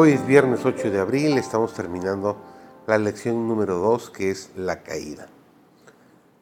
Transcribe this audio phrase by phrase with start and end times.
[0.00, 2.36] Hoy es viernes 8 de abril, estamos terminando
[2.86, 5.26] la lección número 2 que es la caída.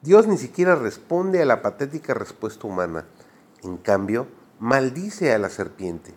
[0.02, 3.06] Dios ni siquiera responde a la patética respuesta humana,
[3.62, 4.26] en cambio,
[4.60, 6.12] maldice a la serpiente.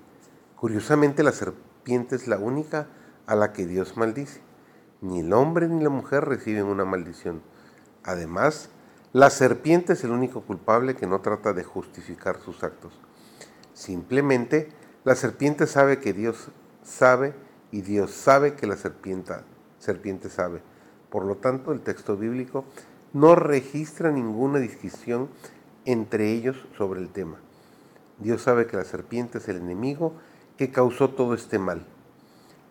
[0.58, 2.88] Curiosamente, la serpiente es la única
[3.26, 4.42] a la que Dios maldice.
[5.00, 7.42] Ni el hombre ni la mujer reciben una maldición.
[8.03, 8.67] Además,
[9.14, 12.92] la serpiente es el único culpable que no trata de justificar sus actos.
[13.73, 14.73] Simplemente,
[15.06, 16.50] la serpiente sabe que Dios
[16.90, 17.34] sabe
[17.72, 19.34] y Dios sabe que la serpiente,
[19.78, 20.62] serpiente sabe.
[21.10, 22.66] Por lo tanto, el texto bíblico
[23.14, 25.30] no registra ninguna discusión
[25.86, 27.38] entre ellos sobre el tema.
[28.20, 30.14] Dios sabe que la serpiente es el enemigo
[30.58, 31.86] que causó todo este mal.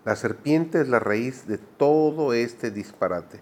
[0.04, 3.40] La serpiente es la raíz de todo este disparate.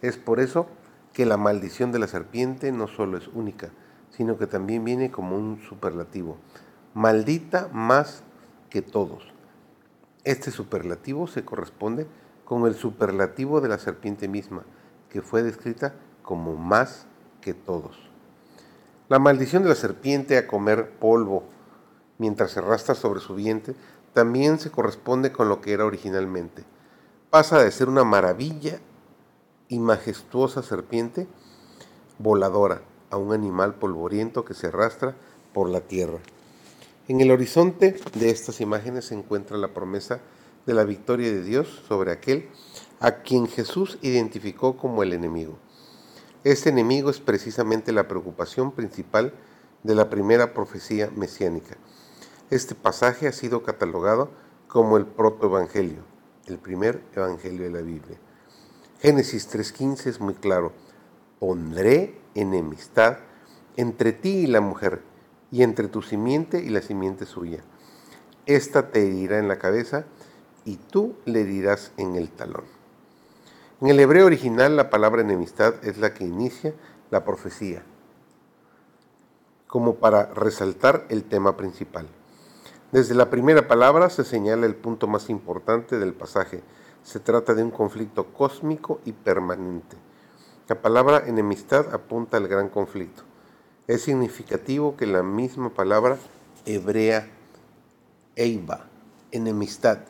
[0.00, 0.66] Es por eso
[1.12, 3.70] que la maldición de la serpiente no solo es única,
[4.10, 6.36] sino que también viene como un superlativo.
[6.94, 8.22] Maldita más
[8.70, 9.37] que todos.
[10.28, 12.06] Este superlativo se corresponde
[12.44, 14.62] con el superlativo de la serpiente misma,
[15.08, 17.06] que fue descrita como más
[17.40, 17.96] que todos.
[19.08, 21.44] La maldición de la serpiente a comer polvo
[22.18, 23.74] mientras se arrastra sobre su vientre
[24.12, 26.62] también se corresponde con lo que era originalmente.
[27.30, 28.80] Pasa de ser una maravilla
[29.68, 31.26] y majestuosa serpiente
[32.18, 35.14] voladora a un animal polvoriento que se arrastra
[35.54, 36.18] por la tierra.
[37.08, 40.20] En el horizonte de estas imágenes se encuentra la promesa
[40.66, 42.50] de la victoria de Dios sobre aquel
[43.00, 45.56] a quien Jesús identificó como el enemigo.
[46.44, 49.32] Este enemigo es precisamente la preocupación principal
[49.84, 51.78] de la primera profecía mesiánica.
[52.50, 54.30] Este pasaje ha sido catalogado
[54.66, 56.02] como el protoevangelio,
[56.44, 58.18] el primer evangelio de la Biblia.
[59.00, 60.74] Génesis 3.15 es muy claro.
[61.40, 63.16] Pondré enemistad
[63.78, 65.00] entre ti y la mujer
[65.50, 67.62] y entre tu simiente y la simiente suya.
[68.46, 70.04] Esta te herirá en la cabeza
[70.64, 72.64] y tú le herirás en el talón.
[73.80, 76.74] En el hebreo original la palabra enemistad es la que inicia
[77.10, 77.82] la profecía,
[79.66, 82.08] como para resaltar el tema principal.
[82.90, 86.62] Desde la primera palabra se señala el punto más importante del pasaje.
[87.02, 89.96] Se trata de un conflicto cósmico y permanente.
[90.68, 93.22] La palabra enemistad apunta al gran conflicto.
[93.88, 96.18] Es significativo que la misma palabra
[96.66, 97.26] hebrea,
[98.36, 98.84] eiba,
[99.32, 100.00] enemistad,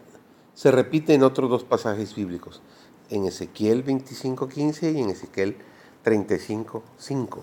[0.55, 2.61] se repite en otros dos pasajes bíblicos,
[3.09, 5.59] en Ezequiel 25.15 y en Ezequiel
[6.05, 7.43] 35.5,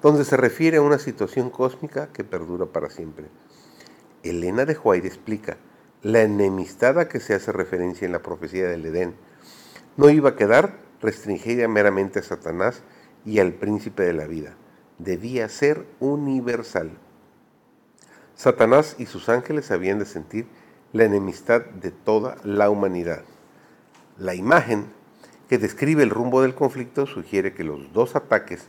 [0.00, 3.26] donde se refiere a una situación cósmica que perdura para siempre.
[4.22, 5.58] Elena de White explica,
[6.00, 9.16] la enemistad a que se hace referencia en la profecía del Edén
[9.98, 12.82] no iba a quedar restringida meramente a Satanás
[13.26, 14.56] y al príncipe de la vida
[14.98, 16.90] debía ser universal.
[18.34, 20.46] Satanás y sus ángeles habían de sentir
[20.92, 23.22] la enemistad de toda la humanidad.
[24.18, 24.86] La imagen
[25.48, 28.68] que describe el rumbo del conflicto sugiere que los dos ataques,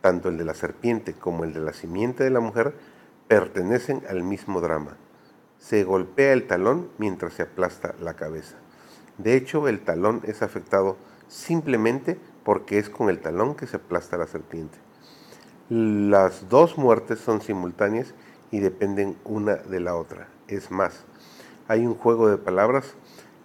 [0.00, 2.74] tanto el de la serpiente como el de la simiente de la mujer,
[3.28, 4.96] pertenecen al mismo drama.
[5.58, 8.56] Se golpea el talón mientras se aplasta la cabeza.
[9.18, 10.96] De hecho, el talón es afectado
[11.28, 14.78] simplemente porque es con el talón que se aplasta la serpiente.
[15.70, 18.12] Las dos muertes son simultáneas
[18.50, 20.26] y dependen una de la otra.
[20.48, 21.04] Es más,
[21.68, 22.94] hay un juego de palabras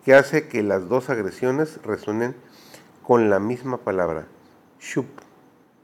[0.04, 2.36] que hace que las dos agresiones resuenen
[3.04, 4.26] con la misma palabra,
[4.80, 5.06] shup,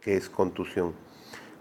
[0.02, 0.96] que es contusión.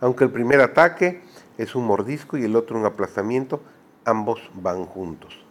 [0.01, 1.21] Aunque el primer ataque
[1.59, 3.61] es un mordisco y el otro un aplastamiento,
[4.07, 5.45] ambos van juntos.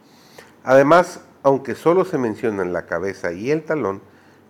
[0.64, 4.02] Además, aunque solo se mencionan la cabeza y el talón,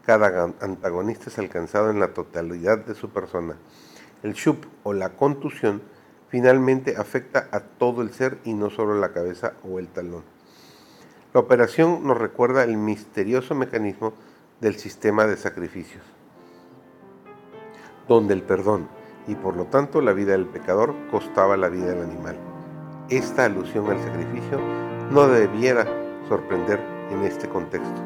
[0.06, 3.56] cada antagonista es alcanzado en la totalidad de su persona.
[4.22, 5.82] El shup o la contusión
[6.28, 10.22] finalmente afecta a todo el ser y no solo la cabeza o el talón.
[11.32, 14.12] La operación nos recuerda el misterioso mecanismo
[14.60, 16.02] del sistema de sacrificios,
[18.08, 18.88] donde el perdón
[19.26, 22.36] y por lo tanto la vida del pecador costaba la vida del animal.
[23.08, 24.60] Esta alusión al sacrificio
[25.10, 25.86] no debiera
[26.28, 26.80] sorprender
[27.10, 28.02] en este contexto,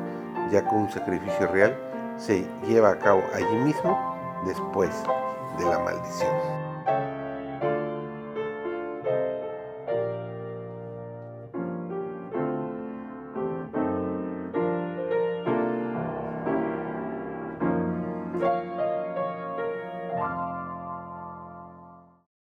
[0.50, 1.76] ya que un sacrificio real
[2.16, 4.13] se lleva a cabo allí mismo
[4.44, 4.90] después
[5.58, 7.23] de la maldición.